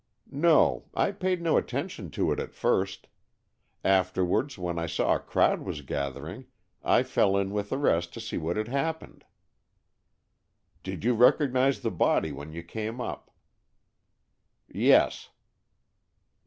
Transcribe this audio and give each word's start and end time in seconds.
"No, 0.31 0.85
I 0.95 1.11
paid 1.11 1.43
no 1.43 1.57
attention 1.57 2.09
to 2.17 2.31
it 2.31 2.39
at 2.39 2.55
first. 2.55 3.05
Afterwards, 3.83 4.57
when 4.57 4.79
I 4.79 4.87
saw 4.87 5.13
a 5.13 5.19
crowd 5.19 5.61
was 5.61 5.81
gathering, 5.83 6.47
I 6.83 7.03
fell 7.03 7.37
in 7.37 7.51
with 7.51 7.69
the 7.69 7.77
rest 7.77 8.11
to 8.15 8.19
see 8.19 8.39
what 8.39 8.57
had 8.57 8.67
happened." 8.67 9.25
"Did 10.81 11.03
you 11.03 11.13
recognize 11.13 11.81
the 11.81 11.91
body 11.91 12.31
when 12.31 12.51
you 12.51 12.63
came 12.63 12.99
up?" 12.99 13.29
"Yes." 14.73 15.29